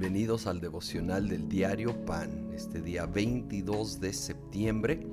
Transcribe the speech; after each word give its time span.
Bienvenidos 0.00 0.46
al 0.46 0.60
devocional 0.60 1.28
del 1.28 1.48
diario 1.48 2.04
Pan, 2.04 2.52
este 2.54 2.80
día 2.80 3.04
22 3.04 4.00
de 4.00 4.12
septiembre. 4.12 5.04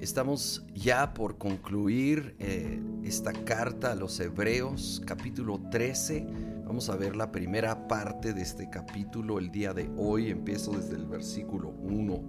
Estamos 0.00 0.64
ya 0.76 1.12
por 1.12 1.38
concluir 1.38 2.36
eh, 2.38 2.80
esta 3.02 3.32
carta 3.32 3.90
a 3.90 3.94
los 3.96 4.20
Hebreos, 4.20 5.02
capítulo 5.04 5.60
13. 5.72 6.24
Vamos 6.66 6.88
a 6.88 6.94
ver 6.94 7.16
la 7.16 7.32
primera 7.32 7.88
parte 7.88 8.32
de 8.32 8.42
este 8.42 8.70
capítulo 8.70 9.40
el 9.40 9.50
día 9.50 9.74
de 9.74 9.90
hoy. 9.96 10.30
Empiezo 10.30 10.70
desde 10.70 10.94
el 10.94 11.06
versículo 11.06 11.70
1. 11.70 12.22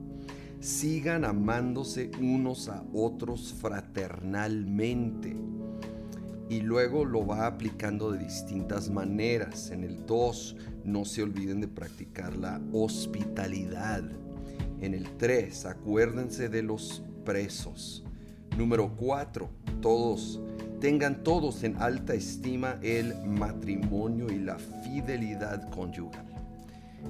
Sigan 0.60 1.26
amándose 1.26 2.10
unos 2.20 2.70
a 2.70 2.84
otros 2.92 3.54
fraternalmente 3.54 5.38
y 6.50 6.62
luego 6.62 7.06
lo 7.06 7.26
va 7.26 7.48
aplicando 7.48 8.12
de 8.12 8.20
distintas 8.20 8.90
maneras. 8.90 9.72
En 9.72 9.84
el 9.84 10.06
2, 10.06 10.56
no 10.86 11.06
se 11.06 11.24
olviden 11.24 11.62
de 11.62 11.68
practicar 11.68 12.36
la 12.36 12.62
hospitalidad. 12.72 14.04
En 14.82 14.94
el 14.94 15.10
3, 15.18 15.66
acuérdense 15.66 16.50
de 16.50 16.64
los 16.64 17.04
presos. 17.26 18.04
Número 18.58 18.96
4, 18.96 19.50
todos 19.82 20.40
tengan 20.80 21.24
todos 21.24 21.64
en 21.64 21.76
alta 21.78 22.14
estima 22.14 22.78
el 22.84 23.16
matrimonio 23.26 24.28
y 24.32 24.38
la 24.38 24.60
fidelidad 24.60 25.70
conyugal. 25.72 26.26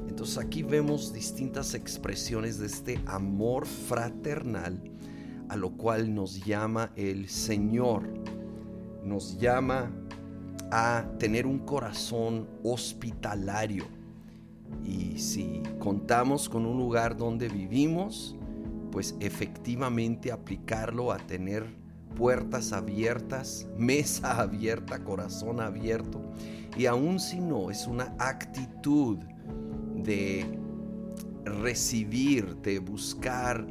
Entonces 0.07 0.37
aquí 0.37 0.63
vemos 0.63 1.13
distintas 1.13 1.73
expresiones 1.73 2.59
de 2.59 2.67
este 2.67 2.99
amor 3.05 3.65
fraternal 3.65 4.79
a 5.49 5.55
lo 5.55 5.71
cual 5.71 6.13
nos 6.13 6.43
llama 6.45 6.91
el 6.95 7.29
Señor 7.29 8.03
nos 9.07 9.37
llama 9.37 9.91
a 10.71 11.05
tener 11.17 11.45
un 11.47 11.59
corazón 11.59 12.47
hospitalario. 12.63 13.85
Y 14.83 15.17
si 15.17 15.63
contamos 15.79 16.49
con 16.49 16.65
un 16.65 16.77
lugar 16.77 17.15
donde 17.15 17.47
vivimos, 17.47 18.35
pues 18.91 19.15
efectivamente 19.19 20.31
aplicarlo 20.31 21.11
a 21.11 21.17
tener 21.17 21.65
puertas 22.15 22.73
abiertas, 22.73 23.67
mesa 23.77 24.41
abierta, 24.41 25.03
corazón 25.03 25.61
abierto. 25.61 26.21
Y 26.75 26.85
aun 26.85 27.19
si 27.19 27.39
no, 27.39 27.71
es 27.71 27.87
una 27.87 28.13
actitud 28.19 29.17
de 29.95 30.45
recibir, 31.45 32.57
de 32.57 32.79
buscar 32.79 33.65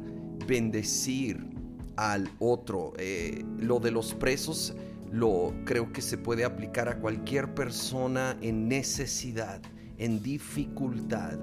bendecir 0.47 1.45
al 1.95 2.29
otro. 2.39 2.93
Eh, 2.97 3.43
lo 3.59 3.79
de 3.79 3.91
los 3.91 4.13
presos 4.13 4.73
lo 5.11 5.53
creo 5.65 5.91
que 5.91 6.01
se 6.01 6.17
puede 6.17 6.43
aplicar 6.43 6.89
a 6.89 6.99
cualquier 6.99 7.53
persona 7.53 8.37
en 8.41 8.67
necesidad, 8.67 9.61
en 9.97 10.21
dificultad, 10.21 11.37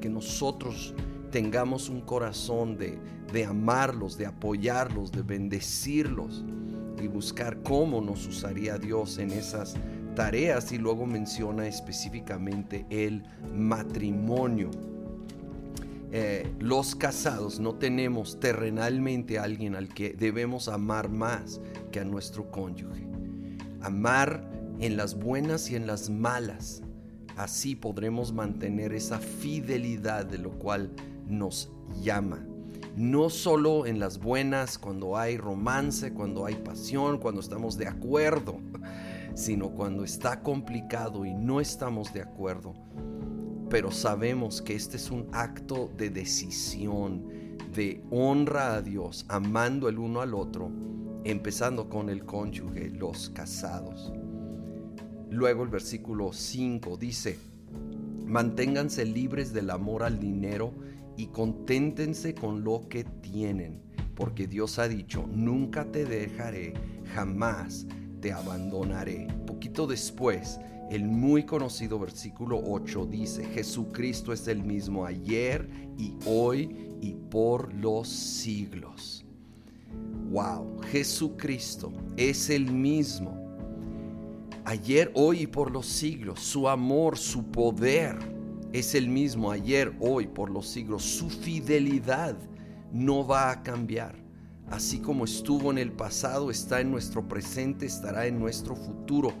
que 0.00 0.08
nosotros 0.08 0.94
tengamos 1.30 1.88
un 1.88 2.00
corazón 2.00 2.76
de, 2.76 2.98
de 3.32 3.44
amarlos, 3.44 4.16
de 4.16 4.26
apoyarlos, 4.26 5.12
de 5.12 5.22
bendecirlos 5.22 6.44
y 7.02 7.08
buscar 7.08 7.62
cómo 7.62 8.00
nos 8.00 8.26
usaría 8.26 8.78
Dios 8.78 9.18
en 9.18 9.30
esas 9.30 9.74
tareas 10.14 10.72
y 10.72 10.78
luego 10.78 11.06
menciona 11.06 11.66
específicamente 11.66 12.86
el 12.90 13.22
matrimonio. 13.54 14.70
Eh, 16.10 16.50
los 16.58 16.94
casados 16.94 17.60
no 17.60 17.74
tenemos 17.74 18.40
terrenalmente 18.40 19.38
a 19.38 19.44
alguien 19.44 19.76
al 19.76 19.88
que 19.88 20.14
debemos 20.14 20.68
amar 20.68 21.10
más 21.10 21.60
que 21.92 22.00
a 22.00 22.04
nuestro 22.04 22.50
cónyuge. 22.50 23.07
Amar 23.88 24.48
en 24.78 24.96
las 24.96 25.18
buenas 25.18 25.70
y 25.70 25.76
en 25.76 25.86
las 25.86 26.08
malas. 26.10 26.82
Así 27.36 27.74
podremos 27.74 28.32
mantener 28.32 28.92
esa 28.92 29.18
fidelidad 29.18 30.24
de 30.24 30.38
lo 30.38 30.50
cual 30.52 30.92
nos 31.26 31.70
llama. 32.00 32.46
No 32.96 33.30
solo 33.30 33.86
en 33.86 33.98
las 33.98 34.18
buenas, 34.18 34.78
cuando 34.78 35.16
hay 35.16 35.36
romance, 35.36 36.12
cuando 36.12 36.46
hay 36.46 36.54
pasión, 36.54 37.18
cuando 37.18 37.40
estamos 37.40 37.76
de 37.76 37.88
acuerdo, 37.88 38.58
sino 39.34 39.70
cuando 39.70 40.04
está 40.04 40.42
complicado 40.42 41.24
y 41.24 41.32
no 41.32 41.60
estamos 41.60 42.12
de 42.12 42.22
acuerdo 42.22 42.74
pero 43.68 43.90
sabemos 43.90 44.62
que 44.62 44.74
este 44.74 44.96
es 44.96 45.10
un 45.10 45.28
acto 45.32 45.90
de 45.96 46.10
decisión, 46.10 47.24
de 47.74 48.02
honra 48.10 48.76
a 48.76 48.82
Dios, 48.82 49.26
amando 49.28 49.88
el 49.88 49.98
uno 49.98 50.20
al 50.20 50.34
otro, 50.34 50.70
empezando 51.24 51.88
con 51.88 52.08
el 52.08 52.24
cónyuge, 52.24 52.90
los 52.90 53.30
casados. 53.30 54.12
Luego 55.30 55.62
el 55.62 55.68
versículo 55.68 56.32
5 56.32 56.96
dice, 56.96 57.38
manténganse 58.24 59.04
libres 59.04 59.52
del 59.52 59.70
amor 59.70 60.02
al 60.02 60.18
dinero 60.18 60.72
y 61.16 61.26
conténtense 61.26 62.34
con 62.34 62.64
lo 62.64 62.88
que 62.88 63.04
tienen, 63.04 63.82
porque 64.14 64.46
Dios 64.46 64.78
ha 64.78 64.88
dicho, 64.88 65.26
nunca 65.30 65.84
te 65.90 66.04
dejaré, 66.04 66.74
jamás 67.14 67.86
te 68.20 68.32
abandonaré. 68.32 69.26
Poquito 69.46 69.86
después, 69.86 70.58
el 70.90 71.04
muy 71.04 71.44
conocido 71.44 71.98
versículo 71.98 72.62
8 72.64 73.06
dice, 73.06 73.44
Jesucristo 73.44 74.32
es 74.32 74.48
el 74.48 74.62
mismo 74.62 75.04
ayer 75.04 75.68
y 75.98 76.14
hoy 76.24 76.96
y 77.02 77.14
por 77.14 77.74
los 77.74 78.08
siglos. 78.08 79.27
Wow, 80.30 80.80
Jesucristo 80.92 81.90
es 82.16 82.50
el 82.50 82.70
mismo. 82.70 83.34
Ayer, 84.64 85.10
hoy 85.14 85.42
y 85.42 85.46
por 85.46 85.70
los 85.70 85.86
siglos. 85.86 86.40
Su 86.40 86.68
amor, 86.68 87.16
su 87.16 87.44
poder 87.44 88.16
es 88.72 88.94
el 88.94 89.08
mismo 89.08 89.50
ayer, 89.50 89.94
hoy, 90.00 90.26
por 90.26 90.50
los 90.50 90.68
siglos. 90.68 91.02
Su 91.02 91.30
fidelidad 91.30 92.36
no 92.92 93.26
va 93.26 93.50
a 93.50 93.62
cambiar. 93.62 94.16
Así 94.70 94.98
como 94.98 95.24
estuvo 95.24 95.70
en 95.70 95.78
el 95.78 95.92
pasado, 95.92 96.50
está 96.50 96.82
en 96.82 96.90
nuestro 96.90 97.26
presente, 97.26 97.86
estará 97.86 98.26
en 98.26 98.38
nuestro 98.38 98.76
futuro 98.76 99.32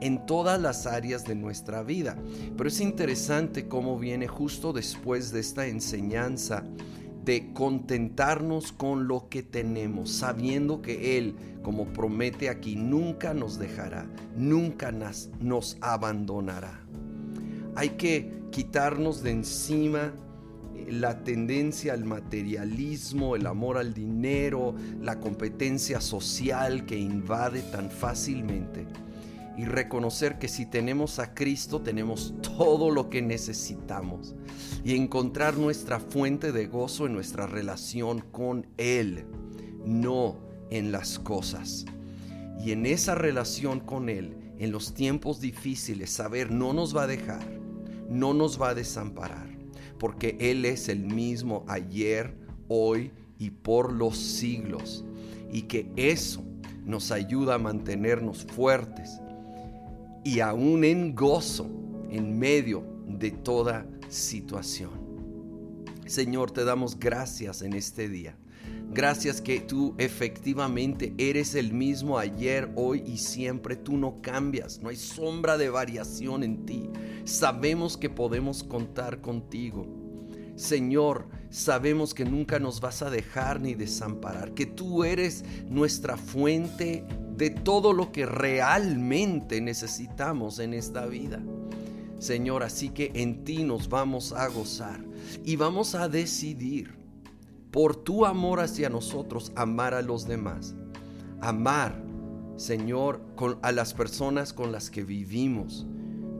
en 0.00 0.24
todas 0.24 0.58
las 0.58 0.86
áreas 0.86 1.24
de 1.24 1.34
nuestra 1.34 1.82
vida. 1.82 2.16
Pero 2.56 2.68
es 2.68 2.80
interesante 2.80 3.68
cómo 3.68 3.98
viene 3.98 4.26
justo 4.26 4.72
después 4.72 5.30
de 5.32 5.40
esta 5.40 5.66
enseñanza 5.66 6.64
de 7.24 7.52
contentarnos 7.52 8.72
con 8.72 9.06
lo 9.06 9.28
que 9.28 9.42
tenemos, 9.42 10.10
sabiendo 10.10 10.80
que 10.80 11.18
Él, 11.18 11.34
como 11.62 11.92
promete 11.92 12.48
aquí, 12.48 12.76
nunca 12.76 13.34
nos 13.34 13.58
dejará, 13.58 14.06
nunca 14.36 14.90
nos, 14.92 15.76
abandonará. 15.80 16.80
Hay 17.76 17.90
que 17.90 18.40
quitarnos 18.50 19.22
de 19.22 19.30
encima 19.32 20.12
eh, 20.74 20.92
la 20.92 21.22
tendencia 21.22 21.92
al 21.92 22.04
materialismo, 22.04 23.36
el 23.36 23.46
amor 23.46 23.78
al 23.78 23.94
dinero, 23.94 24.74
la 25.00 25.20
competencia 25.20 26.00
social 26.00 26.86
que 26.86 26.98
invade 26.98 27.62
tan 27.62 27.90
fácilmente 27.90 28.86
y 29.60 29.66
reconocer 29.66 30.38
que 30.38 30.48
si 30.48 30.64
tenemos 30.64 31.18
a 31.18 31.34
Cristo 31.34 31.82
tenemos 31.82 32.32
todo 32.56 32.90
lo 32.90 33.10
que 33.10 33.20
necesitamos 33.20 34.34
y 34.82 34.96
encontrar 34.96 35.58
nuestra 35.58 36.00
fuente 36.00 36.50
de 36.50 36.66
gozo 36.66 37.04
en 37.04 37.12
nuestra 37.12 37.46
relación 37.46 38.20
con 38.20 38.66
Él, 38.78 39.26
no 39.84 40.38
en 40.70 40.92
las 40.92 41.18
cosas. 41.18 41.84
Y 42.58 42.72
en 42.72 42.86
esa 42.86 43.14
relación 43.14 43.80
con 43.80 44.08
Él, 44.08 44.34
en 44.58 44.72
los 44.72 44.94
tiempos 44.94 45.42
difíciles, 45.42 46.08
saber 46.08 46.50
no 46.50 46.72
nos 46.72 46.96
va 46.96 47.02
a 47.02 47.06
dejar, 47.06 47.46
no 48.08 48.32
nos 48.32 48.58
va 48.58 48.70
a 48.70 48.74
desamparar, 48.74 49.58
porque 49.98 50.38
Él 50.40 50.64
es 50.64 50.88
el 50.88 51.00
mismo 51.00 51.66
ayer, 51.68 52.34
hoy 52.68 53.12
y 53.38 53.50
por 53.50 53.92
los 53.92 54.16
siglos. 54.16 55.04
Y 55.52 55.64
que 55.64 55.92
eso 55.96 56.42
nos 56.86 57.10
ayuda 57.10 57.56
a 57.56 57.58
mantenernos 57.58 58.46
fuertes 58.46 59.20
y 60.24 60.40
aún 60.40 60.84
en 60.84 61.14
gozo 61.14 61.70
en 62.10 62.38
medio 62.38 62.84
de 63.06 63.30
toda 63.30 63.86
situación. 64.08 64.90
Señor, 66.06 66.50
te 66.50 66.64
damos 66.64 66.98
gracias 66.98 67.62
en 67.62 67.72
este 67.72 68.08
día. 68.08 68.36
Gracias 68.92 69.40
que 69.40 69.60
tú 69.60 69.94
efectivamente 69.98 71.14
eres 71.16 71.54
el 71.54 71.72
mismo 71.72 72.18
ayer, 72.18 72.72
hoy 72.74 73.04
y 73.06 73.18
siempre. 73.18 73.76
Tú 73.76 73.96
no 73.96 74.20
cambias, 74.20 74.80
no 74.80 74.88
hay 74.88 74.96
sombra 74.96 75.56
de 75.56 75.70
variación 75.70 76.42
en 76.42 76.66
ti. 76.66 76.90
Sabemos 77.24 77.96
que 77.96 78.10
podemos 78.10 78.64
contar 78.64 79.20
contigo. 79.20 79.86
Señor, 80.56 81.28
sabemos 81.50 82.12
que 82.12 82.24
nunca 82.24 82.58
nos 82.58 82.80
vas 82.80 83.02
a 83.02 83.10
dejar 83.10 83.60
ni 83.60 83.74
desamparar, 83.74 84.52
que 84.52 84.66
tú 84.66 85.04
eres 85.04 85.44
nuestra 85.68 86.16
fuente 86.16 87.04
de 87.40 87.48
todo 87.48 87.94
lo 87.94 88.12
que 88.12 88.26
realmente 88.26 89.62
necesitamos 89.62 90.58
en 90.58 90.74
esta 90.74 91.06
vida. 91.06 91.42
Señor, 92.18 92.62
así 92.62 92.90
que 92.90 93.12
en 93.14 93.44
ti 93.44 93.64
nos 93.64 93.88
vamos 93.88 94.32
a 94.34 94.46
gozar 94.48 95.02
y 95.42 95.56
vamos 95.56 95.94
a 95.94 96.10
decidir 96.10 96.98
por 97.70 97.96
tu 97.96 98.26
amor 98.26 98.60
hacia 98.60 98.90
nosotros 98.90 99.52
amar 99.56 99.94
a 99.94 100.02
los 100.02 100.28
demás. 100.28 100.74
Amar, 101.40 102.04
Señor, 102.56 103.22
a 103.62 103.72
las 103.72 103.94
personas 103.94 104.52
con 104.52 104.70
las 104.70 104.90
que 104.90 105.02
vivimos. 105.02 105.86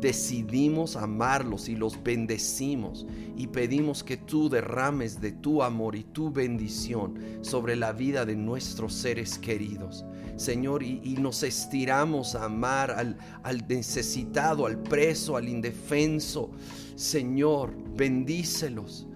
Decidimos 0.00 0.96
amarlos 0.96 1.68
y 1.68 1.76
los 1.76 2.02
bendecimos 2.02 3.06
y 3.36 3.46
pedimos 3.48 4.02
que 4.02 4.16
tú 4.16 4.48
derrames 4.48 5.20
de 5.20 5.32
tu 5.32 5.62
amor 5.62 5.94
y 5.94 6.04
tu 6.04 6.30
bendición 6.30 7.18
sobre 7.42 7.76
la 7.76 7.92
vida 7.92 8.24
de 8.24 8.36
nuestros 8.36 8.94
seres 8.94 9.38
queridos. 9.38 10.04
Señor, 10.36 10.82
y, 10.82 11.16
nos 11.20 11.42
estiramos 11.42 12.34
a 12.34 12.46
amar 12.46 12.90
al, 12.92 13.18
al 13.42 13.68
necesitado, 13.68 14.64
al 14.64 14.78
preso, 14.78 15.36
al 15.36 15.48
indefenso. 15.48 16.50
Señor, 16.96 17.74
bendícelos. 17.94 19.06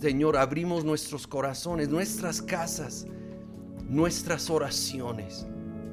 Señor, 0.00 0.36
abrimos 0.36 0.84
nuestros 0.84 1.26
corazones, 1.26 1.88
nuestras 1.88 2.40
casas, 2.40 3.06
nuestras 3.88 4.50
oraciones. 4.50 5.46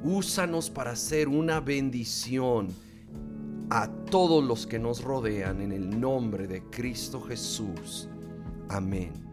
Úsanos 0.03 0.69
para 0.69 0.95
ser 0.95 1.27
una 1.27 1.59
bendición 1.59 2.67
a 3.69 3.87
todos 3.87 4.43
los 4.43 4.67
que 4.67 4.79
nos 4.79 5.03
rodean 5.03 5.61
en 5.61 5.71
el 5.71 5.99
nombre 5.99 6.47
de 6.47 6.63
Cristo 6.69 7.21
Jesús. 7.21 8.07
Amén. 8.69 9.24